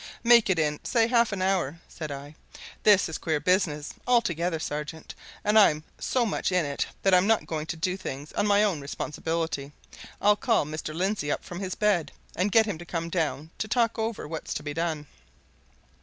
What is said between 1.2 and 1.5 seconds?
an